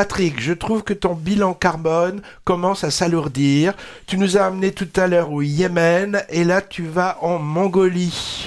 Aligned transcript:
Patrick, 0.00 0.40
je 0.40 0.54
trouve 0.54 0.82
que 0.82 0.94
ton 0.94 1.12
bilan 1.12 1.52
carbone 1.52 2.22
commence 2.44 2.84
à 2.84 2.90
s'alourdir. 2.90 3.74
Tu 4.06 4.16
nous 4.16 4.38
as 4.38 4.46
amené 4.46 4.72
tout 4.72 4.88
à 4.96 5.06
l'heure 5.06 5.30
au 5.30 5.42
Yémen 5.42 6.22
et 6.30 6.42
là 6.42 6.62
tu 6.62 6.84
vas 6.86 7.18
en 7.20 7.38
Mongolie. 7.38 8.46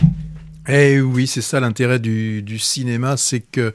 Eh 0.68 1.00
oui, 1.00 1.28
c'est 1.28 1.44
ça 1.44 1.60
l'intérêt 1.60 2.00
du, 2.00 2.58
cinéma, 2.58 3.18
c'est 3.18 3.42
que 3.42 3.72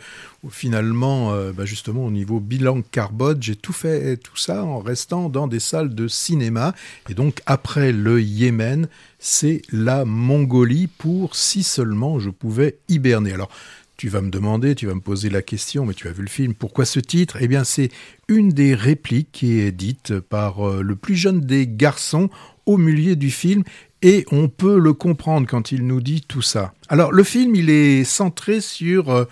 finalement, 0.50 1.32
euh, 1.32 1.52
bah, 1.52 1.66
justement, 1.66 2.04
au 2.04 2.10
niveau 2.10 2.40
bilan 2.40 2.82
carbone, 2.82 3.40
j'ai 3.40 3.54
tout 3.54 3.72
fait 3.72 4.16
tout 4.16 4.36
ça 4.36 4.64
en 4.64 4.80
restant 4.80 5.28
dans 5.28 5.46
des 5.46 5.60
salles 5.60 5.94
de 5.94 6.08
cinéma. 6.08 6.74
Et 7.08 7.14
donc, 7.14 7.42
après 7.46 7.92
le 7.92 8.20
Yémen, 8.20 8.88
c'est 9.20 9.62
la 9.70 10.04
Mongolie 10.04 10.88
pour 10.88 11.36
si 11.36 11.62
seulement 11.62 12.18
je 12.18 12.30
pouvais 12.30 12.78
hiberner. 12.88 13.34
Alors, 13.34 13.50
tu 13.98 14.08
vas 14.08 14.22
me 14.22 14.30
demander, 14.30 14.76
tu 14.76 14.86
vas 14.86 14.94
me 14.94 15.00
poser 15.00 15.28
la 15.28 15.42
question, 15.42 15.84
mais 15.84 15.92
tu 15.92 16.06
as 16.06 16.12
vu 16.12 16.22
le 16.22 16.28
film, 16.28 16.54
pourquoi 16.54 16.84
ce 16.84 17.00
titre? 17.00 17.36
Eh 17.40 17.48
bien, 17.48 17.64
c'est 17.64 17.90
une 18.28 18.50
des 18.50 18.74
répliques 18.74 19.32
qui 19.32 19.58
est 19.58 19.72
dite 19.72 20.20
par 20.20 20.66
euh, 20.66 20.82
le 20.82 20.94
plus 20.94 21.16
jeune 21.16 21.40
des 21.40 21.66
garçons 21.66 22.30
au 22.64 22.76
milieu 22.76 23.16
du 23.16 23.32
film, 23.32 23.64
et 24.00 24.24
on 24.30 24.48
peut 24.48 24.78
le 24.78 24.92
comprendre 24.92 25.48
quand 25.48 25.72
il 25.72 25.84
nous 25.84 26.00
dit 26.00 26.20
tout 26.20 26.42
ça. 26.42 26.72
Alors, 26.88 27.10
le 27.10 27.24
film, 27.24 27.56
il 27.56 27.70
est 27.70 28.04
centré 28.04 28.60
sur 28.60 29.10
euh, 29.10 29.24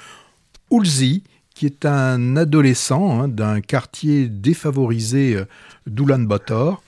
Ulzi, 0.73 1.23
qui 1.55 1.67
est 1.67 1.87
un 1.87 2.37
adolescent 2.37 3.23
hein, 3.23 3.29
d'un 3.29 3.61
quartier 3.61 4.27
défavorisé 4.27 5.37
euh, 5.37 5.45
d'Oulan-Bator, 5.87 6.83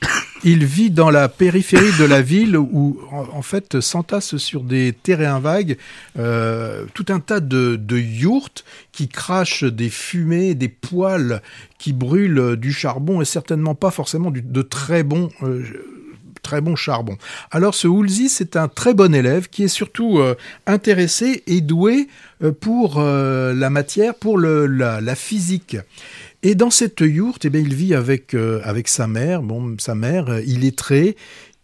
il 0.45 0.65
vit 0.65 0.91
dans 0.91 1.10
la 1.10 1.28
périphérie 1.28 1.97
de 1.98 2.05
la 2.05 2.23
ville 2.23 2.56
où, 2.56 3.01
en, 3.10 3.42
fait, 3.42 3.80
s'entassent 3.80 4.37
sur 4.37 4.62
des 4.62 4.92
terrains 4.92 5.41
vagues 5.41 5.77
euh, 6.19 6.84
tout 6.95 7.06
un 7.09 7.20
tas 7.20 7.41
de, 7.41 7.77
de 7.77 7.98
yourtes 7.98 8.65
qui 8.93 9.09
crachent 9.09 9.65
des 9.65 9.91
fumées, 9.91 10.55
des 10.55 10.69
poils 10.69 11.43
qui 11.79 11.93
brûlent 11.93 12.56
du 12.56 12.73
charbon 12.73 13.20
et 13.20 13.24
certainement 13.24 13.74
pas 13.74 13.91
forcément 13.91 14.30
de 14.30 14.62
très 14.62 15.02
bons 15.02 15.30
euh, 15.43 15.62
très 16.49 16.60
bon 16.63 16.77
charbon. 16.77 17.16
Alors 17.51 17.74
ce 17.74 17.87
Woolsey, 17.87 18.29
c'est 18.29 18.57
un 18.57 18.68
très 18.68 18.95
bon 18.95 19.15
élève 19.15 19.49
qui 19.49 19.65
est 19.65 19.68
surtout 19.68 20.18
euh, 20.18 20.35
intéressé 20.66 21.43
et 21.46 21.60
doué 21.60 22.09
pour 22.60 23.01
la 23.01 23.71
matière, 23.71 24.15
pour 24.15 24.38
le, 24.38 24.66
la, 24.66 25.15
physique. 25.16 25.77
Et 26.43 26.55
dans 26.55 26.71
cette 26.71 27.01
yourte, 27.01 27.45
eh 27.45 27.51
bien, 27.51 27.60
il 27.60 27.74
vit 27.74 27.95
avec, 27.95 28.35
euh, 28.35 28.60
avec 28.63 28.87
sa 28.87 29.09
mère. 29.09 29.43
Bon, 29.43 29.74
sa 29.79 29.96
mère, 29.96 30.29
euh, 30.29 30.40
il 30.46 30.65
est 30.65 30.77
très 30.77 31.16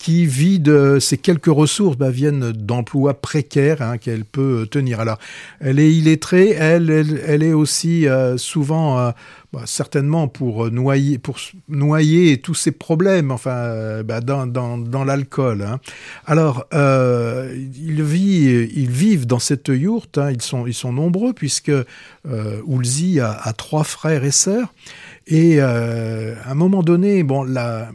qui 0.05 0.27
vit 0.27 0.61
de 0.61 0.99
ses 1.01 1.17
quelques 1.17 1.47
ressources 1.47 1.97
bah, 1.97 2.11
viennent 2.11 2.53
d'emplois 2.53 3.15
précaires 3.15 3.81
hein, 3.81 3.97
qu'elle 3.97 4.27
peut 4.27 4.69
tenir. 4.71 5.01
Alors, 5.01 5.19
elle 5.61 5.79
est 5.79 5.91
illettrée, 5.91 6.51
elle, 6.51 6.91
est 6.91 7.55
aussi 7.55 8.07
euh, 8.07 8.37
souvent 8.37 9.15
bah, 9.55 9.63
certainement 9.67 10.27
pour 10.27 10.69
noyer, 10.73 11.21
tous 11.21 12.55
ces 12.55 12.73
problèmes, 12.73 13.31
enfin, 13.31 13.55
euh, 13.55 14.03
bah, 14.03 14.21
dans, 14.21 15.05
l'alcool. 15.05 15.63
Hein. 15.63 15.79
Alors, 16.27 16.67
euh, 16.75 17.55
ils, 17.55 18.03
vivent, 18.03 19.27
dans 19.29 19.39
cette 19.39 19.69
yourte, 19.69 20.19
hein, 20.19 20.33
ils, 20.33 20.43
sont, 20.75 20.93
nombreux, 20.93 21.33
puisque 21.35 21.69
euh, 21.69 22.61
Oulzi 22.67 23.21
a, 23.21 23.53
trois 23.57 23.85
frères 23.85 24.25
et 24.25 24.33
sœurs. 24.33 24.75
Et 25.29 25.59
euh, 25.61 26.35
à 26.45 26.51
un 26.51 26.55
moment 26.55 26.83
donné, 26.83 27.23
bon, 27.23 27.45
la, 27.45 27.91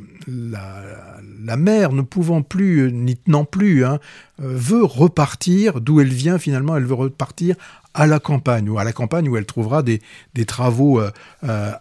la 1.43 1.57
mère, 1.57 1.91
ne 1.93 2.01
pouvant 2.01 2.41
plus, 2.41 2.91
n'y 2.91 3.15
tenant 3.15 3.45
plus, 3.45 3.85
hein, 3.85 3.99
veut 4.37 4.83
repartir 4.83 5.81
d'où 5.81 6.01
elle 6.01 6.13
vient 6.13 6.37
finalement, 6.37 6.77
elle 6.77 6.85
veut 6.85 6.93
repartir 6.93 7.55
à 7.93 8.05
la 8.07 8.19
campagne, 8.19 8.69
ou 8.69 8.77
à 8.77 8.83
la 8.83 8.93
campagne 8.93 9.27
où 9.27 9.35
elle 9.35 9.45
trouvera 9.45 9.83
des, 9.83 9.99
travaux, 10.45 11.01
euh, 11.01 11.11
euh, 11.43 11.71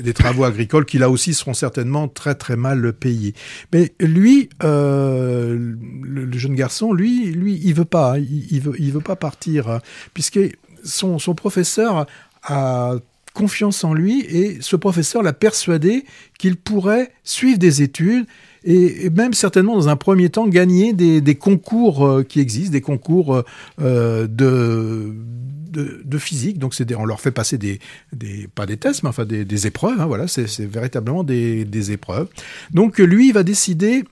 des 0.00 0.14
travaux 0.14 0.44
agricoles 0.44 0.86
qui 0.86 0.98
là 0.98 1.10
aussi 1.10 1.34
seront 1.34 1.54
certainement 1.54 2.08
très 2.08 2.34
très 2.34 2.56
mal 2.56 2.92
payés. 2.92 3.34
Mais 3.72 3.92
lui, 4.00 4.48
euh, 4.62 5.76
le, 6.02 6.38
jeune 6.38 6.54
garçon, 6.54 6.92
lui, 6.92 7.26
lui, 7.32 7.60
il 7.62 7.74
veut 7.74 7.84
pas, 7.84 8.18
il, 8.18 8.46
il 8.50 8.60
veut, 8.60 8.74
il 8.78 8.92
veut 8.92 9.00
pas 9.00 9.16
partir, 9.16 9.68
hein, 9.68 9.80
puisque 10.14 10.40
son 10.82 11.18
professeur 11.34 12.06
a 12.42 12.94
confiance 13.34 13.84
en 13.84 13.94
lui 13.94 14.20
et 14.22 14.58
ce 14.60 14.76
professeur 14.76 15.22
l'a 15.22 15.32
persuadé 15.32 16.04
qu'il 16.38 16.56
pourrait 16.56 17.12
suivre 17.22 17.58
des 17.58 17.82
études 17.82 18.26
et, 18.64 19.08
même 19.10 19.32
certainement 19.32 19.74
dans 19.74 19.88
un 19.88 19.96
premier 19.96 20.28
temps 20.30 20.46
gagner 20.46 20.92
des, 20.92 21.34
concours 21.34 22.06
euh, 22.06 22.22
qui 22.22 22.40
existent, 22.40 22.72
des 22.72 22.80
concours 22.80 23.42
euh, 23.80 24.26
de 24.26 25.14
de, 25.70 26.18
physique. 26.18 26.58
Donc, 26.58 26.74
c'est 26.74 26.92
on 26.94 27.04
leur 27.04 27.20
fait 27.20 27.30
passer 27.30 27.56
des, 27.56 27.78
pas 28.54 28.66
des 28.66 28.76
tests, 28.76 29.02
mais 29.02 29.08
enfin 29.08 29.24
des, 29.24 29.44
des 29.44 29.66
épreuves. 29.66 30.00
Hein, 30.00 30.06
voilà, 30.06 30.26
c'est 30.26 30.66
véritablement 30.66 31.24
des, 31.24 31.64
des 31.64 31.92
épreuves. 31.92 32.28
Donc, 32.72 32.98
lui, 32.98 33.32
va 33.32 33.42
décider 33.42 34.04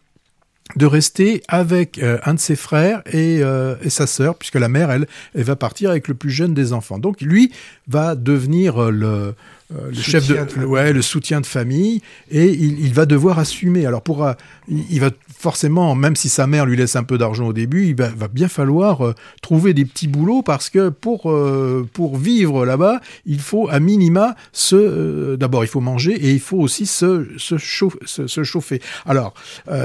de 0.77 0.87
rester 0.87 1.43
avec 1.49 1.99
euh, 1.99 2.19
un 2.25 2.35
de 2.35 2.39
ses 2.39 2.57
frères 2.57 3.03
et, 3.07 3.39
euh, 3.43 3.77
et, 3.83 3.91
sa 3.91 4.07
sœur, 4.07 4.35
puisque 4.35 4.57
la 4.57 4.69
mère, 4.69 4.91
elle, 4.91 5.07
va 5.35 5.57
partir 5.57 5.91
avec 5.91 6.09
le 6.09 6.15
plus 6.15 6.31
jeune 6.31 6.55
des 6.55 6.73
enfants. 6.73 6.99
Donc 6.99 7.21
lui 7.21 7.53
va 7.87 8.15
devenir 8.15 8.83
euh, 8.83 9.35
le, 9.71 9.91
le 9.91 9.95
chef 9.95 10.27
de, 10.29 10.65
ouais, 10.65 10.93
le 10.93 11.03
soutien 11.03 11.41
de 11.41 11.47
famille, 11.47 12.01
et 12.31 12.47
il, 12.47 12.81
il, 12.81 12.95
va 12.95 13.07
devoir 13.07 13.39
assumer. 13.39 13.87
Alors 13.87 14.03
pour, 14.03 14.27
il 14.69 15.01
va 15.01 15.11
forcément, 15.39 15.95
même 15.95 16.17
si 16.17 16.29
sa 16.29 16.47
mère 16.47 16.67
lui 16.67 16.77
laisse 16.77 16.97
un 16.97 17.05
peu 17.05 17.17
d'argent 17.17 17.47
au 17.47 17.53
début, 17.53 17.87
il 17.87 17.95
va, 17.95 18.11
bien 18.29 18.49
falloir 18.49 19.07
euh, 19.07 19.15
trouver 19.41 19.73
des 19.73 19.85
petits 19.85 20.09
boulots 20.09 20.43
parce 20.43 20.69
que 20.69 20.89
pour, 20.89 21.31
euh, 21.31 21.89
pour 21.93 22.17
vivre 22.17 22.67
là-bas, 22.67 23.01
il 23.25 23.41
faut 23.41 23.69
à 23.69 23.79
minima 23.79 24.35
se... 24.53 24.75
Euh, 24.77 25.37
d'abord, 25.37 25.65
il 25.65 25.69
faut 25.69 25.81
manger 25.81 26.13
et 26.13 26.33
il 26.33 26.41
faut 26.41 26.59
aussi 26.59 26.87
se, 26.87 27.29
se, 27.37 27.57
chauffer, 27.57 27.99
se, 28.05 28.43
chauffer. 28.43 28.83
Alors, 29.07 29.35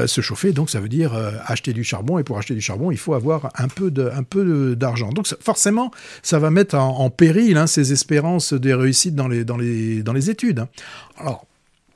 se 0.06 0.22
chauffer, 0.22 0.52
donc 0.52 0.70
ça 0.70 0.80
veut 0.80 0.90
dire 0.90 1.14
acheter 1.46 1.74
du 1.74 1.84
charbon 1.84 2.18
et 2.18 2.24
pour 2.24 2.38
acheter 2.38 2.56
du 2.56 2.62
charbon, 2.62 2.92
il 2.92 2.98
faut 2.98 3.14
avoir 3.14 3.52
un 3.56 3.68
peu 3.68 3.92
de, 3.92 4.10
un 4.14 4.24
peu 4.24 4.76
d'argent. 4.76 5.10
Donc 5.10 5.28
forcément, 5.40 5.92
ça 6.22 6.40
va 6.40 6.50
mettre 6.50 6.76
en, 6.76 7.10
péril 7.10 7.58
hein, 7.58 7.68
ses 7.68 7.92
espérances 7.92 8.54
des 8.54 8.74
réussites 8.74 9.16
dans 9.16 9.28
les, 9.28 9.44
dans 9.46 9.58
les, 9.58 9.73
dans 10.04 10.14
les 10.14 10.30
études. 10.30 10.60
Hein. 10.60 10.70
Alors, 11.18 11.46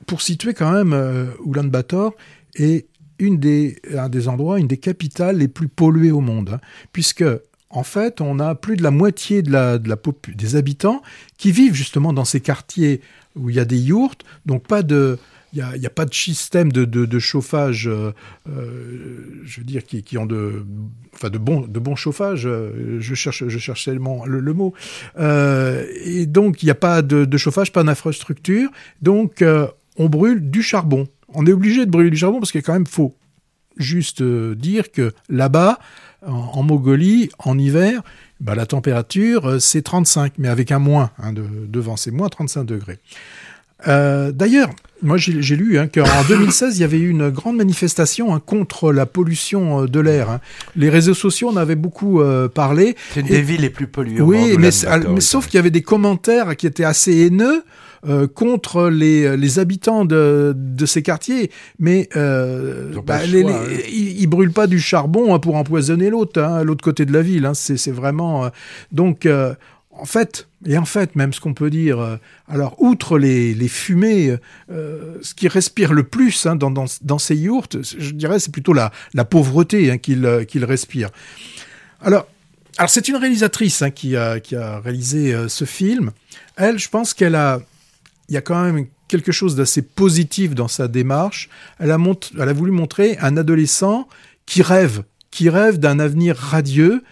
pour 0.06 0.22
situer 0.22 0.54
quand 0.54 0.72
même 0.72 1.32
Oulan 1.40 1.64
Bator 1.64 2.14
est 2.54 2.86
une 3.18 3.38
des, 3.38 3.80
un 3.96 4.08
des 4.08 4.28
endroits, 4.28 4.58
une 4.58 4.68
des 4.68 4.76
capitales 4.76 5.38
les 5.38 5.48
plus 5.48 5.68
polluées 5.68 6.12
au 6.12 6.20
monde, 6.20 6.50
hein, 6.54 6.60
puisque 6.92 7.24
en 7.70 7.82
fait, 7.82 8.20
on 8.20 8.38
a 8.38 8.54
plus 8.54 8.76
de 8.76 8.82
la 8.82 8.90
moitié 8.90 9.42
de 9.42 9.52
la 9.52 9.78
des 9.78 10.56
habitants 10.56 11.02
qui 11.36 11.52
vivent 11.52 11.74
justement 11.74 12.12
dans 12.12 12.24
ces 12.24 12.40
quartiers 12.40 13.02
où 13.36 13.50
il 13.50 13.56
y 13.56 13.60
a 13.60 13.64
des 13.64 13.78
yourtes, 13.78 14.24
donc 14.46 14.66
pas 14.66 14.82
de, 14.82 15.18
il 15.52 15.64
n'y 15.78 15.86
a, 15.86 15.90
pas 15.90 16.04
de 16.04 16.14
système 16.14 16.70
de, 16.72 17.18
chauffage, 17.18 17.88
euh, 17.88 18.12
euh, 18.48 19.42
je 19.44 19.60
veux 19.60 19.64
dire, 19.64 19.82
qui, 19.84 20.18
ont 20.18 20.26
de, 20.26 20.64
enfin 21.14 21.30
de 21.30 21.38
bon, 21.38 21.62
de 21.62 21.78
bon 21.78 21.96
chauffage. 21.96 22.46
Euh, 22.46 22.98
je 23.00 23.14
cherche, 23.14 23.46
je 23.46 23.58
cherche 23.58 23.84
tellement 23.84 24.24
le, 24.26 24.52
mot. 24.52 24.74
Et 25.18 26.26
donc, 26.26 26.62
il 26.62 26.66
n'y 26.66 26.70
a 26.70 26.76
pas 26.76 27.02
de, 27.02 27.36
chauffage, 27.36 27.72
pas 27.72 27.82
d'infrastructure. 27.82 28.70
Donc, 29.02 29.42
on 29.96 30.08
brûle 30.08 30.50
du 30.50 30.62
charbon 30.62 31.08
on 31.34 31.46
est 31.46 31.52
obligé 31.52 31.84
de 31.84 31.90
brûler 31.90 32.10
du 32.10 32.16
charbon 32.16 32.40
parce 32.40 32.52
qu'il 32.52 32.62
quand 32.62 32.72
même 32.72 32.86
faut 32.86 33.14
juste 33.76 34.22
dire 34.22 34.90
que 34.90 35.12
là-bas, 35.28 35.78
en, 36.26 36.62
Mongolie, 36.62 37.28
en 37.38 37.58
hiver, 37.58 38.02
bah, 38.40 38.54
la 38.54 38.66
température, 38.66 39.60
c'est 39.60 39.82
35, 39.82 40.32
mais 40.38 40.48
avec 40.48 40.72
un 40.72 40.78
moins 40.78 41.10
hein, 41.18 41.32
de, 41.32 41.44
devant, 41.66 41.96
c'est 41.96 42.10
moins 42.10 42.28
35 42.28 42.64
degrés. 42.64 42.98
Euh, 43.86 44.32
D'ailleurs, 44.32 44.70
moi 45.02 45.16
j'ai 45.16 45.56
lu 45.56 45.78
hein, 45.78 45.86
qu'en 45.86 46.04
2016, 46.28 46.78
il 46.78 46.80
y 46.80 46.84
avait 46.84 46.98
eu 46.98 47.08
une 47.08 47.30
grande 47.30 47.56
manifestation 47.56 48.34
hein, 48.34 48.40
contre 48.44 48.92
la 48.92 49.06
pollution 49.06 49.82
euh, 49.82 49.86
de 49.86 50.00
l'air. 50.00 50.30
Hein. 50.30 50.40
Les 50.74 50.90
réseaux 50.90 51.14
sociaux 51.14 51.50
en 51.50 51.56
avaient 51.56 51.76
beaucoup 51.76 52.20
euh, 52.20 52.48
parlé. 52.48 52.96
C'est 53.14 53.20
une 53.20 53.26
des 53.26 53.42
villes 53.42 53.60
les 53.60 53.70
plus 53.70 53.86
polluées. 53.86 54.20
Oui, 54.20 54.56
mais, 54.58 54.70
mais 55.08 55.20
sauf 55.20 55.46
qu'il 55.46 55.56
y 55.56 55.60
avait 55.60 55.70
des 55.70 55.82
commentaires 55.82 56.56
qui 56.56 56.66
étaient 56.66 56.84
assez 56.84 57.26
haineux 57.26 57.62
euh, 58.06 58.28
contre 58.28 58.88
les, 58.88 59.36
les 59.36 59.58
habitants 59.58 60.04
de, 60.04 60.54
de, 60.56 60.86
ces 60.86 61.02
quartiers. 61.02 61.50
Mais 61.80 62.08
euh, 62.14 62.92
bah, 63.04 63.26
les, 63.26 63.42
hein. 63.42 63.60
ils, 63.90 64.26
brûlent 64.28 64.52
pas 64.52 64.68
du 64.68 64.78
charbon 64.78 65.34
hein, 65.34 65.40
pour 65.40 65.56
empoisonner 65.56 66.08
l'autre, 66.08 66.40
hein, 66.40 66.62
l'autre 66.62 66.84
côté 66.84 67.06
de 67.06 67.12
la 67.12 67.22
ville. 67.22 67.44
Hein. 67.44 67.54
C'est 67.54 67.90
vraiment 67.90 68.44
euh, 68.44 68.48
donc. 68.92 69.26
Euh, 69.26 69.54
en 70.00 70.04
fait, 70.04 70.47
et 70.66 70.76
en 70.76 70.84
fait, 70.84 71.14
même 71.14 71.32
ce 71.32 71.40
qu'on 71.40 71.54
peut 71.54 71.70
dire, 71.70 72.18
alors 72.48 72.74
outre 72.82 73.18
les, 73.18 73.54
les 73.54 73.68
fumées, 73.68 74.36
euh, 74.70 75.14
ce 75.22 75.34
qui 75.34 75.46
respire 75.46 75.92
le 75.92 76.02
plus 76.02 76.46
hein, 76.46 76.56
dans, 76.56 76.72
dans, 76.72 77.18
ces 77.18 77.36
yourtes, 77.36 77.78
je 77.82 78.10
dirais, 78.10 78.40
c'est 78.40 78.50
plutôt 78.50 78.72
la, 78.72 78.90
la 79.14 79.24
pauvreté 79.24 79.90
hein, 79.90 79.98
qu'il 79.98 80.44
qu'il 80.48 80.64
respire. 80.64 81.10
Alors, 82.00 82.26
alors 82.76 82.90
c'est 82.90 83.08
une 83.08 83.16
réalisatrice 83.16 83.82
hein, 83.82 83.90
qui, 83.90 84.16
a, 84.16 84.40
qui 84.40 84.56
a 84.56 84.80
réalisé 84.80 85.32
euh, 85.32 85.48
ce 85.48 85.64
film. 85.64 86.10
Elle, 86.56 86.78
je 86.78 86.88
pense 86.88 87.14
qu'elle 87.14 87.36
a, 87.36 87.60
il 88.28 88.34
y 88.34 88.36
a 88.36 88.40
quand 88.40 88.60
même 88.60 88.86
quelque 89.06 89.32
chose 89.32 89.54
d'assez 89.54 89.82
positif 89.82 90.54
dans 90.54 90.68
sa 90.68 90.88
démarche. 90.88 91.48
Elle 91.78 91.92
a, 91.92 91.98
elle 92.38 92.48
a 92.48 92.52
voulu 92.52 92.72
montrer 92.72 93.16
un 93.20 93.36
adolescent 93.36 94.08
qui 94.44 94.62
rêve, 94.62 95.02
qui 95.30 95.50
rêve 95.50 95.78
d'un 95.78 95.98
avenir 95.98 96.36
radieux, 96.36 97.02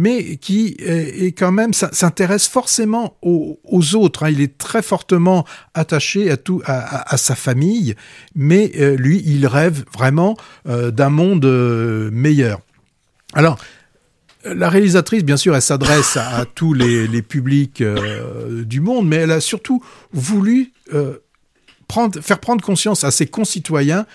mais 0.00 0.36
qui 0.36 0.76
est, 0.78 1.36
quand 1.38 1.52
même 1.52 1.74
s'intéresse 1.74 2.48
forcément 2.48 3.18
aux, 3.20 3.94
autres. 3.94 4.22
Hein. 4.22 4.30
Il 4.30 4.40
est 4.40 4.56
très 4.56 4.80
fortement 4.80 5.44
attaché 5.74 6.30
à 6.30 6.38
tout 6.38 6.62
à, 6.64 7.18
sa 7.18 7.34
famille, 7.34 7.94
mais 8.34 8.72
euh, 8.78 8.96
lui, 8.96 9.22
il 9.26 9.46
rêve 9.46 9.84
vraiment 9.92 10.38
euh, 10.66 10.90
d'un 10.90 11.10
monde 11.10 11.44
euh, 11.44 12.08
meilleur. 12.12 12.60
Alors, 13.34 13.58
la 14.46 14.70
réalisatrice, 14.70 15.22
bien 15.22 15.36
sûr, 15.36 15.54
elle 15.54 15.60
s'adresse 15.60 16.16
à, 16.16 16.46
tous 16.46 16.72
les, 16.72 17.06
les 17.06 17.20
publics 17.20 17.84
du 18.62 18.80
monde, 18.80 19.06
mais 19.06 19.16
elle 19.16 19.32
a 19.32 19.42
surtout 19.42 19.84
voulu 20.14 20.72
prendre, 21.88 22.22
faire 22.22 22.38
prendre 22.38 22.64
conscience 22.64 23.04
à 23.04 23.10
ses 23.10 23.26
concitoyens 23.26 24.06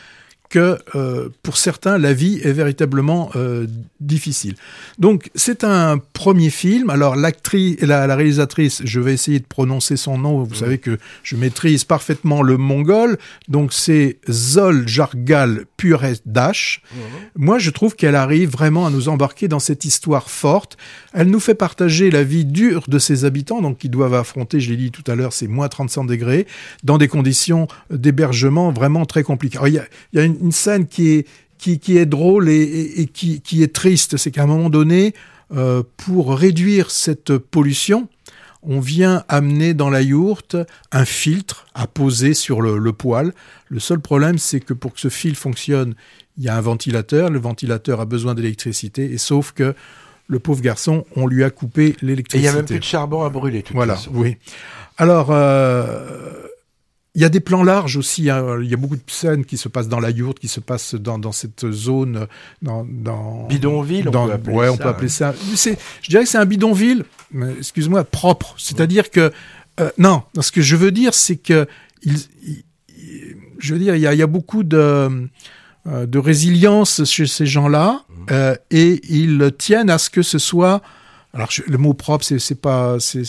que 0.55 0.77
euh, 0.95 1.27
pour 1.43 1.57
certains, 1.57 1.97
la 1.97 2.13
vie 2.13 2.39
est 2.41 2.53
véritablement 2.53 3.29
euh, 3.35 3.67
difficile. 3.99 4.55
Donc 4.99 5.29
c'est 5.35 5.65
un 5.65 5.97
premier 5.97 6.49
film. 6.49 6.89
Alors 6.89 7.17
l'actrice, 7.17 7.81
la, 7.81 8.07
la, 8.07 8.15
réalisatrice, 8.15 8.81
je 8.85 9.01
vais 9.01 9.13
essayer 9.13 9.39
de 9.39 9.45
prononcer 9.45 9.97
son 9.97 10.17
nom. 10.17 10.43
Vous 10.43 10.55
savez 10.55 10.77
que 10.77 10.97
je 11.23 11.35
maîtrise 11.35 11.83
parfaitement 11.83 12.41
le 12.41 12.55
mongol. 12.55 13.17
Donc 13.49 13.73
c'est 13.73 14.19
Zol 14.29 14.87
Jargal 14.87 15.65
Dash. 16.25 16.81
Moi, 17.35 17.59
je 17.59 17.69
trouve 17.69 17.95
qu'elle 17.95 18.15
arrive 18.15 18.49
vraiment 18.49 18.85
à 18.85 18.89
nous 18.89 19.09
embarquer 19.09 19.47
dans 19.47 19.59
cette 19.59 19.85
histoire 19.85 20.29
forte. 20.29 20.77
Elle 21.13 21.29
nous 21.29 21.39
fait 21.39 21.55
partager 21.55 22.09
la 22.09 22.23
vie 22.23 22.45
dure 22.45 22.85
de 22.87 22.99
ses 22.99 23.25
habitants, 23.25 23.61
donc 23.61 23.77
qui 23.77 23.89
doivent 23.89 24.13
affronter, 24.13 24.59
je 24.59 24.71
l'ai 24.71 24.77
dit 24.77 24.91
tout 24.91 25.03
à 25.09 25.15
l'heure, 25.15 25.33
c'est 25.33 25.47
moins 25.47 25.67
35 25.67 26.05
degrés, 26.05 26.47
dans 26.83 26.97
des 26.97 27.07
conditions 27.07 27.67
d'hébergement 27.89 28.71
vraiment 28.71 29.05
très 29.05 29.23
compliquées. 29.23 29.59
il 29.65 29.73
y 29.73 29.79
a, 29.79 29.85
y 30.13 30.19
a 30.19 30.23
une 30.23 30.44
une 30.45 30.51
scène 30.51 30.87
qui 30.87 31.09
est, 31.09 31.27
qui, 31.57 31.79
qui 31.79 31.97
est 31.97 32.05
drôle 32.05 32.49
et, 32.49 33.09
qui, 33.11 33.41
qui, 33.41 33.63
est 33.63 33.73
triste. 33.73 34.17
C'est 34.17 34.31
qu'à 34.31 34.43
un 34.43 34.47
moment 34.47 34.69
donné, 34.69 35.13
euh, 35.53 35.83
pour 35.97 36.37
réduire 36.37 36.91
cette 36.91 37.37
pollution, 37.37 38.07
on 38.61 38.79
vient 38.79 39.23
amener 39.27 39.73
dans 39.73 39.89
la 39.89 40.01
yourte 40.01 40.55
un 40.91 41.05
filtre 41.05 41.65
à 41.73 41.87
poser 41.87 42.33
sur 42.33 42.61
le, 42.61 42.77
le 42.77 42.93
poêle. 42.93 43.33
Le 43.67 43.79
seul 43.79 43.99
problème, 43.99 44.37
c'est 44.37 44.59
que 44.59 44.73
pour 44.73 44.93
que 44.93 44.99
ce 44.99 45.09
fil 45.09 45.35
fonctionne, 45.35 45.95
il 46.37 46.43
y 46.43 46.49
a 46.49 46.55
un 46.55 46.61
ventilateur. 46.61 47.29
Le 47.29 47.39
ventilateur 47.39 47.99
a 47.99 48.05
besoin 48.05 48.35
d'électricité, 48.35 49.11
et 49.11 49.17
sauf 49.17 49.51
que 49.51 49.75
le 50.27 50.39
pauvre 50.39 50.61
garçon, 50.61 51.05
on 51.15 51.27
lui 51.27 51.43
a 51.43 51.49
coupé 51.49 51.95
l'électricité. 52.01 52.37
Et 52.37 52.39
il 52.39 52.43
n'y 52.43 52.47
a 52.47 52.53
même 52.55 52.65
plus 52.65 52.79
de 52.79 52.83
charbon 52.83 53.23
à 53.23 53.29
brûler. 53.29 53.61
Tout 53.63 53.73
voilà, 53.73 53.97
oui. 54.11 54.37
Alors, 54.97 55.27
euh, 55.29 56.24
il 57.15 57.21
y 57.21 57.25
a 57.25 57.29
des 57.29 57.39
plans 57.39 57.63
larges 57.63 57.97
aussi. 57.97 58.29
Hein. 58.29 58.57
Il 58.61 58.69
y 58.69 58.73
a 58.73 58.77
beaucoup 58.77 58.97
de 58.97 59.01
scènes 59.07 59.45
qui 59.45 59.57
se 59.57 59.69
passent 59.69 59.87
dans 59.87 59.99
la 59.99 60.09
yourte, 60.09 60.39
qui 60.39 60.49
se 60.49 60.59
passent 60.59 60.95
dans, 60.95 61.17
dans 61.17 61.31
cette 61.31 61.71
zone, 61.71 62.27
dans, 62.61 62.85
dans 62.87 63.47
bidonville. 63.47 64.09
on 64.09 64.11
peut 64.11 64.33
appeler 64.33 64.55
ouais, 64.55 64.69
on 64.69 64.77
peut 64.77 64.89
appeler 64.89 65.09
ça. 65.09 65.33
je 65.53 66.09
dirais 66.09 66.23
que 66.23 66.29
c'est 66.29 66.37
un 66.37 66.45
bidonville, 66.45 67.05
excuse-moi, 67.57 68.03
propre. 68.03 68.55
C'est-à-dire 68.57 69.09
que 69.09 69.31
euh, 69.79 69.89
non, 69.97 70.23
ce 70.39 70.51
que 70.51 70.61
je 70.61 70.75
veux 70.75 70.91
dire, 70.91 71.13
c'est 71.13 71.37
que 71.37 71.67
il, 72.03 72.17
je 73.59 73.73
veux 73.73 73.79
dire, 73.79 73.95
il 73.95 74.01
y 74.01 74.07
a, 74.07 74.13
il 74.13 74.19
y 74.19 74.23
a 74.23 74.27
beaucoup 74.27 74.63
de 74.63 75.27
euh, 75.87 76.05
de 76.05 76.17
résilience 76.17 77.03
chez 77.05 77.27
ces 77.27 77.45
gens-là 77.45 78.03
mmh. 78.09 78.13
euh, 78.31 78.55
et 78.71 79.01
ils 79.09 79.51
tiennent 79.57 79.89
à 79.89 79.97
ce 79.97 80.09
que 80.09 80.21
ce 80.21 80.39
soit 80.39 80.81
alors 81.35 81.49
le 81.67 81.77
mot 81.77 81.93
propre, 81.93 82.23
c'est 82.23 82.59
pas 82.59 82.97
c'est 82.99 83.21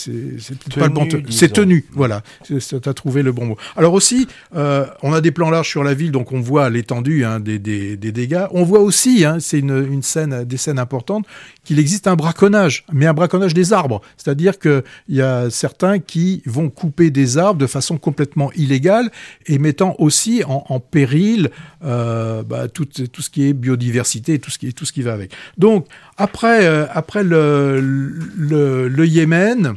pas 0.75 0.87
le 0.87 0.89
bon 0.89 1.09
c'est 1.29 1.53
tenu. 1.53 1.85
Voilà, 1.93 2.23
tu 2.45 2.57
as 2.57 2.95
trouvé 2.95 3.23
le 3.23 3.33
bon 3.33 3.47
mot. 3.47 3.57
Alors 3.77 3.95
aussi, 3.95 4.29
euh, 4.55 4.87
on 5.03 5.13
a 5.13 5.21
des 5.21 5.33
plans 5.33 5.51
larges 5.51 5.69
sur 5.69 5.83
la 5.83 5.93
ville, 5.93 6.13
donc 6.13 6.33
on 6.33 6.41
voit 6.41 6.71
l'étendue 6.71 7.25
hein, 7.25 7.41
des, 7.41 7.59
des, 7.59 7.97
des, 7.97 8.13
dégâts. 8.13 8.47
On 8.53 8.63
voit 8.63 8.81
aussi, 8.81 9.25
hein, 9.25 9.39
c'est 9.41 9.59
une, 9.59 9.85
une 9.93 10.03
scène, 10.03 10.45
des 10.45 10.57
scènes 10.57 10.79
importantes, 10.79 11.27
qu'il 11.65 11.81
existe 11.81 12.07
un 12.07 12.15
braconnage, 12.15 12.85
mais 12.93 13.07
un 13.07 13.15
braconnage 13.15 13.55
des 13.55 13.73
arbres. 13.73 14.01
C'est-à-dire 14.17 14.59
qu'il 14.59 14.83
y 15.09 15.21
a 15.21 15.51
certains 15.51 15.99
qui 15.99 16.43
vont 16.47 16.71
couper 16.71 17.11
des 17.11 17.39
arbres 17.39 17.59
de 17.59 17.67
façon 17.67 17.99
complètement 17.99 18.53
illégale 18.53 19.11
et 19.47 19.59
mettant 19.59 19.97
aussi 19.99 20.45
en, 20.47 20.65
en 20.69 20.79
péril 20.79 21.51
euh, 21.85 22.43
bah, 22.45 22.69
tout, 22.69 22.87
tout 22.87 23.23
ce 23.23 23.31
qui 23.31 23.49
est 23.49 23.53
biodiversité 23.53 24.39
tout 24.39 24.51
ce 24.51 24.59
qui, 24.59 24.73
tout 24.73 24.85
ce 24.85 24.93
qui 24.93 25.03
va 25.03 25.13
avec. 25.13 25.33
Donc 25.59 25.87
après, 26.17 26.67
euh, 26.67 26.87
après 26.91 27.23
le, 27.23 27.81
le, 27.81 29.07
Yémen, 29.07 29.75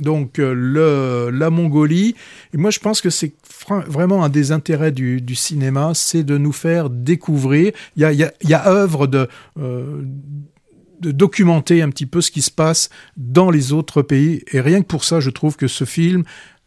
donc 0.00 0.38
euh, 0.38 1.30
la 1.30 1.50
Mongolie. 1.50 2.14
Et 2.52 2.56
moi, 2.56 2.70
je 2.70 2.78
pense 2.80 3.00
que 3.00 3.10
c'est 3.10 3.32
vraiment 3.86 4.24
un 4.24 4.28
des 4.28 4.52
intérêts 4.52 4.92
du, 4.92 5.34
cinéma, 5.34 5.92
c'est 5.94 6.24
de 6.24 6.38
nous 6.38 6.52
faire 6.52 6.90
découvrir. 6.90 7.72
Il 7.96 8.02
y 8.02 8.04
a, 8.04 8.12
y 8.12 8.54
œuvre 8.54 9.08
euh, 9.58 10.02
de 11.00 11.10
documenter 11.12 11.82
un 11.82 11.90
petit 11.90 12.06
peu 12.06 12.20
ce 12.20 12.30
qui 12.30 12.42
se 12.42 12.50
passe 12.50 12.90
dans 13.16 13.50
les 13.50 13.72
autres 13.72 14.02
pays. 14.02 14.42
Et 14.52 14.60
rien 14.60 14.82
que 14.82 14.86
pour 14.86 15.04
ça, 15.04 15.20
je 15.20 15.30
trouve 15.30 15.56
que 15.56 15.68
ce 15.68 15.84
film 15.84 16.24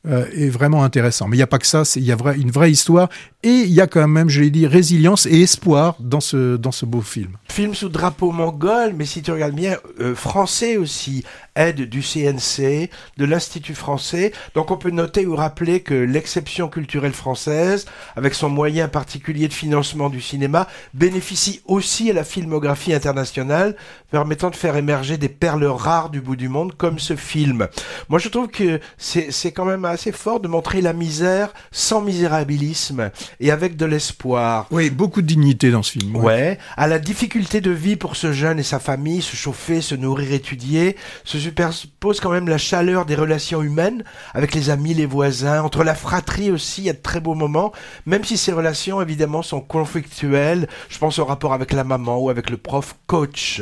euh, 0.08 0.26
est 0.36 0.50
vraiment 0.50 0.84
intéressant. 0.84 1.28
Mais 1.28 1.36
il 1.36 1.40
n'y 1.40 1.44
a 1.44 1.48
pas 1.48 1.60
que 1.60 1.68
ça, 1.68 1.84
il 1.96 2.04
y 2.04 2.12
a 2.12 2.16
vrai, 2.16 2.38
une 2.38 2.52
vraie 2.52 2.72
histoire 2.72 3.10
et 3.44 3.50
il 3.50 3.72
y 3.72 3.82
a 3.82 3.88
quand 3.88 4.08
même, 4.08 4.30
je 4.30 4.42
l'ai 4.42 4.50
dit, 4.50 4.68
résilience 4.68 5.26
et 5.26 5.42
espoir 5.42 5.96
dans 6.00 6.22
ce, 6.22 6.58
dans 6.58 6.72
ce 6.72 6.86
beau 6.86 7.02
film. 7.02 7.38
Film 7.50 7.74
sous 7.74 7.90
drapeau 7.90 8.32
mongol, 8.32 8.94
mais 8.96 9.06
si 9.06 9.22
tu 9.22 9.32
regardes 9.32 9.56
bien, 9.56 9.78
euh, 10.00 10.14
français 10.16 10.78
aussi, 10.78 11.24
aide 11.56 11.82
du 11.82 12.02
CNC, 12.02 12.90
de 13.18 13.26
l'Institut 13.26 13.76
français. 13.76 14.32
Donc 14.56 14.72
on 14.72 14.78
peut 14.78 14.92
noter 14.92 15.26
ou 15.26 15.36
rappeler 15.36 15.82
que 15.82 15.94
l'exception 15.94 16.68
culturelle 16.68 17.14
française, 17.14 17.86
avec 18.16 18.34
son 18.34 18.50
moyen 18.50 18.88
particulier 18.88 19.48
de 19.48 19.54
financement 19.54 20.10
du 20.10 20.22
cinéma, 20.22 20.68
bénéficie 20.94 21.62
aussi 21.66 22.10
à 22.10 22.14
la 22.14 22.24
filmographie 22.24 22.94
internationale, 22.94 23.76
permettant 24.12 24.50
de 24.50 24.56
faire 24.56 24.76
émerger 24.78 25.18
des 25.18 25.30
perles 25.30 25.66
rares 25.66 26.10
du 26.10 26.22
bout 26.22 26.36
du 26.36 26.50
monde, 26.50 26.76
comme 26.76 27.00
ce 27.00 27.16
film. 27.16 27.68
Moi 28.10 28.20
je 28.20 28.30
trouve 28.30 28.48
que 28.48 28.80
c'est 28.98 29.52
quand 29.52 29.66
même 29.66 29.86
assez 29.92 30.12
fort 30.12 30.40
de 30.40 30.48
montrer 30.48 30.82
la 30.82 30.94
misère 30.94 31.54
sans 31.72 32.02
misérabilisme 32.02 33.12
et 33.40 33.52
avec 33.52 33.78
de 33.78 33.86
l'espoir. 33.86 34.68
Oui, 34.72 34.90
beaucoup 34.90 35.22
de 35.22 35.28
dignité 35.28 35.72
dans 35.72 35.84
ce 35.84 35.92
film. 35.92 36.16
Ouais. 36.16 36.58
à 36.78 36.88
la 36.88 37.00
difficulté 37.00 37.62
de 37.62 37.72
vie 37.72 37.96
pour 37.96 38.16
ce 38.16 38.34
jeune 38.34 38.60
et 38.60 38.64
sa 38.64 38.80
famille, 38.80 39.22
se 39.22 39.36
chauffer, 39.36 39.82
se 39.82 39.96
nourrir, 39.96 40.32
étudier, 40.34 40.96
se 41.24 41.40
superpose 41.40 42.20
quand 42.20 42.32
même 42.32 42.48
la 42.48 42.58
chaleur 42.58 43.06
des 43.06 43.16
relations 43.16 43.62
humaines 43.62 44.04
avec 44.34 44.54
les 44.54 44.70
amis, 44.70 44.94
les 44.94 45.06
voisins, 45.06 45.62
entre 45.62 45.84
la 45.84 45.96
fratrie 45.96 46.52
aussi, 46.52 46.82
il 46.82 46.86
y 46.86 46.90
a 46.90 46.94
de 46.94 46.98
très 46.98 47.20
beaux 47.20 47.36
moments, 47.36 47.72
même 48.06 48.24
si 48.24 48.38
ces 48.38 48.52
relations 48.52 49.02
évidemment 49.02 49.42
sont 49.42 49.62
conflictuelles. 49.62 50.68
Je 50.90 50.98
pense 50.98 51.20
au 51.20 51.26
rapport 51.26 51.54
avec 51.54 51.72
la 51.72 51.84
maman 51.84 52.20
ou 52.20 52.30
avec 52.30 52.50
le 52.50 52.58
prof 52.58 52.96
coach. 53.08 53.62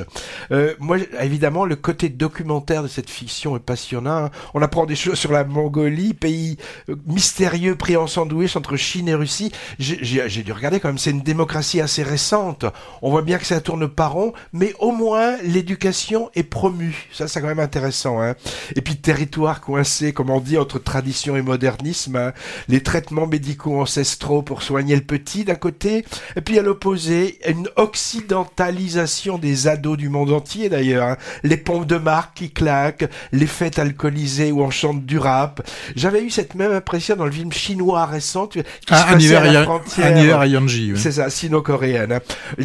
Euh, 0.51 0.73
moi, 0.79 0.97
évidemment, 1.21 1.65
le 1.65 1.75
côté 1.75 2.09
documentaire 2.09 2.83
de 2.83 2.87
cette 2.87 3.09
fiction 3.09 3.55
est 3.55 3.61
passionnant. 3.61 4.25
Hein. 4.25 4.31
On 4.53 4.61
apprend 4.61 4.85
des 4.85 4.95
choses 4.95 5.17
sur 5.19 5.31
la 5.31 5.43
Mongolie, 5.43 6.13
pays 6.19 6.57
euh, 6.89 6.95
mystérieux 7.05 7.75
pris 7.75 7.97
en 7.97 8.07
sandwich 8.07 8.55
entre 8.55 8.75
Chine 8.75 9.07
et 9.07 9.15
Russie. 9.15 9.51
J'ai 9.79 10.43
dû 10.43 10.51
regarder 10.51 10.79
quand 10.79 10.89
même, 10.89 10.97
c'est 10.97 11.11
une 11.11 11.21
démocratie 11.21 11.81
assez 11.81 12.03
récente. 12.03 12.65
On 13.01 13.11
voit 13.11 13.21
bien 13.21 13.37
que 13.37 13.53
un 13.53 13.59
tourne 13.59 13.87
pas 13.87 14.07
rond, 14.07 14.33
mais 14.53 14.73
au 14.79 14.91
moins 14.91 15.37
l'éducation 15.43 16.29
est 16.35 16.43
promue. 16.43 17.07
Ça, 17.11 17.27
c'est 17.27 17.41
quand 17.41 17.47
même 17.47 17.59
intéressant. 17.59 18.21
Hein. 18.21 18.35
Et 18.75 18.81
puis 18.81 18.97
territoire 18.97 19.61
coincé, 19.61 20.13
comme 20.13 20.29
on 20.29 20.39
dit, 20.39 20.57
entre 20.57 20.79
tradition 20.79 21.35
et 21.35 21.41
modernisme. 21.41 22.15
Hein. 22.15 22.33
Les 22.67 22.81
traitements 22.83 23.27
médicaux 23.27 23.79
ancestraux 23.79 24.41
pour 24.41 24.61
soigner 24.61 24.95
le 24.95 25.01
petit 25.01 25.43
d'un 25.45 25.55
côté, 25.55 26.05
et 26.35 26.41
puis 26.41 26.59
à 26.59 26.61
l'opposé, 26.61 27.39
une 27.47 27.69
occidentalisation 27.75 29.37
des 29.37 29.67
ados 29.67 29.97
du 29.97 30.09
monde 30.09 30.31
entier 30.31 30.69
d'ailleurs. 30.69 31.07
Hein. 31.07 31.17
Les 31.43 31.57
pompes 31.57 31.87
de 31.87 31.97
marque 31.97 32.37
qui 32.37 32.51
claquent, 32.51 33.09
les 33.31 33.47
fêtes 33.47 33.79
alcoolisées 33.79 34.51
où 34.51 34.61
on 34.61 34.69
chante 34.69 35.05
du 35.05 35.17
rap. 35.17 35.67
J'avais 36.09 36.25
eu 36.25 36.31
cette 36.31 36.55
même 36.55 36.71
impression 36.71 37.15
dans 37.15 37.25
le 37.25 37.31
film 37.31 37.51
chinois 37.51 38.07
récent 38.07 38.47
qui 38.47 38.63
ah, 38.89 39.19
se 39.19 39.35
à 39.35 39.43
la 39.51 39.63
frontière. 39.63 40.07
C'est 40.97 41.11
ça, 41.11 41.29
sino-coréenne. 41.29 42.13
Hein. 42.13 42.19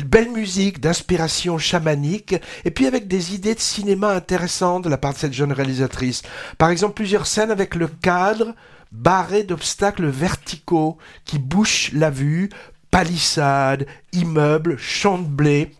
Belle 0.06 0.30
musique, 0.30 0.84
inspiration 0.86 1.58
chamanique, 1.58 2.36
et 2.64 2.70
puis 2.70 2.86
avec 2.86 3.06
des 3.06 3.34
idées 3.34 3.54
de 3.54 3.60
cinéma 3.60 4.12
intéressantes 4.12 4.84
de 4.84 4.88
la 4.88 4.96
part 4.96 5.12
de 5.12 5.18
cette 5.18 5.34
jeune 5.34 5.52
réalisatrice. 5.52 6.22
Par 6.56 6.70
exemple, 6.70 6.94
plusieurs 6.94 7.26
scènes 7.26 7.50
avec 7.50 7.74
le 7.74 7.86
cadre 7.86 8.54
barré 8.92 9.42
d'obstacles 9.42 10.06
verticaux 10.06 10.96
qui 11.26 11.38
bouchent 11.38 11.90
la 11.92 12.08
vue, 12.08 12.48
palissades, 12.90 13.86
immeubles, 14.14 14.78
champs 14.78 15.18
de 15.18 15.28
blé 15.28 15.70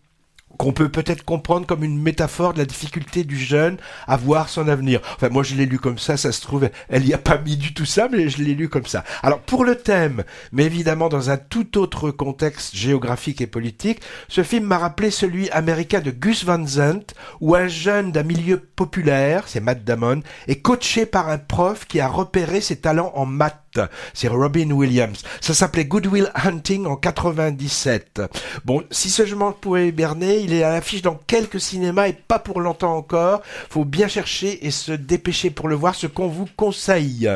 qu'on 0.58 0.72
peut 0.72 0.88
peut-être 0.88 1.24
comprendre 1.24 1.66
comme 1.66 1.84
une 1.84 2.00
métaphore 2.00 2.52
de 2.52 2.58
la 2.58 2.64
difficulté 2.64 3.24
du 3.24 3.38
jeune 3.38 3.76
à 4.06 4.16
voir 4.16 4.48
son 4.48 4.68
avenir. 4.68 5.00
Enfin, 5.14 5.28
moi, 5.28 5.42
je 5.42 5.54
l'ai 5.54 5.66
lu 5.66 5.78
comme 5.78 5.98
ça, 5.98 6.16
ça 6.16 6.32
se 6.32 6.40
trouve, 6.40 6.68
elle 6.88 7.06
y 7.06 7.14
a 7.14 7.18
pas 7.18 7.38
mis 7.38 7.56
du 7.56 7.74
tout 7.74 7.84
ça, 7.84 8.08
mais 8.10 8.28
je 8.28 8.42
l'ai 8.42 8.54
lu 8.54 8.68
comme 8.68 8.86
ça. 8.86 9.04
Alors, 9.22 9.40
pour 9.40 9.64
le 9.64 9.76
thème, 9.76 10.24
mais 10.52 10.64
évidemment 10.64 11.08
dans 11.08 11.30
un 11.30 11.36
tout 11.36 11.78
autre 11.78 12.10
contexte 12.10 12.74
géographique 12.74 13.40
et 13.40 13.46
politique, 13.46 14.00
ce 14.28 14.42
film 14.42 14.64
m'a 14.64 14.78
rappelé 14.78 15.10
celui 15.10 15.50
américain 15.50 16.00
de 16.00 16.10
Gus 16.10 16.44
Van 16.44 16.66
Zandt, 16.66 17.14
où 17.40 17.54
un 17.54 17.68
jeune 17.68 18.12
d'un 18.12 18.22
milieu 18.22 18.58
populaire, 18.58 19.44
c'est 19.46 19.60
Matt 19.60 19.84
Damon, 19.84 20.22
est 20.48 20.60
coaché 20.60 21.06
par 21.06 21.28
un 21.28 21.38
prof 21.38 21.86
qui 21.86 22.00
a 22.00 22.08
repéré 22.08 22.60
ses 22.60 22.76
talents 22.76 23.12
en 23.14 23.26
maths 23.26 23.63
C'est 24.12 24.28
Robin 24.28 24.70
Williams. 24.70 25.22
Ça 25.40 25.54
s'appelait 25.54 25.84
Good 25.84 26.06
Will 26.06 26.30
Hunting 26.34 26.86
en 26.86 26.96
97. 26.96 28.22
Bon, 28.64 28.82
si 28.90 29.10
seulement 29.10 29.52
pouvait 29.52 29.88
hiberner, 29.88 30.38
il 30.40 30.52
est 30.52 30.62
à 30.62 30.70
l'affiche 30.70 31.02
dans 31.02 31.18
quelques 31.26 31.60
cinémas 31.60 32.08
et 32.08 32.12
pas 32.12 32.38
pour 32.38 32.60
longtemps 32.60 32.96
encore. 32.96 33.42
Faut 33.70 33.84
bien 33.84 34.08
chercher 34.08 34.66
et 34.66 34.70
se 34.70 34.92
dépêcher 34.92 35.50
pour 35.50 35.68
le 35.68 35.74
voir, 35.74 35.94
ce 35.94 36.06
qu'on 36.06 36.28
vous 36.28 36.48
conseille. 36.56 37.28